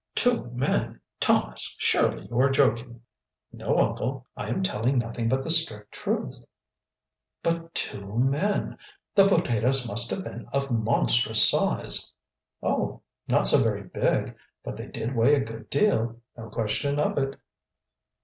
"Two 0.15 0.45
men? 0.45 0.99
Thomas, 1.19 1.75
surely 1.77 2.25
you 2.25 2.39
are 2.39 2.49
joking." 2.49 3.01
"No, 3.53 3.77
uncle, 3.77 4.25
I 4.35 4.49
am 4.49 4.63
telling 4.63 4.97
nothing 4.97 5.29
but 5.29 5.43
the 5.43 5.51
strict 5.51 5.91
truth." 5.91 6.43
"But 7.43 7.75
two 7.75 8.11
men! 8.17 8.79
The 9.13 9.27
potatoes 9.27 9.87
must 9.87 10.09
have 10.09 10.23
been 10.23 10.47
of 10.51 10.71
monstrous 10.71 11.47
size!" 11.47 12.11
"Oh, 12.63 13.03
not 13.27 13.47
so 13.47 13.59
very 13.61 13.83
big. 13.83 14.35
But 14.63 14.75
they 14.75 14.87
did 14.87 15.15
weigh 15.15 15.35
a 15.35 15.39
good 15.45 15.69
deal, 15.69 16.19
no 16.35 16.49
question 16.49 16.99
of 16.99 17.19
it." 17.19 17.39